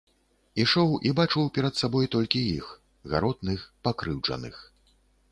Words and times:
Ішоў 0.61 0.93
і 1.09 1.09
бачыў 1.17 1.43
перад 1.57 1.73
сабой 1.81 2.09
толькі 2.15 2.39
іх, 2.53 2.69
гаротных, 3.11 3.59
пакрыўджаных. 3.89 4.55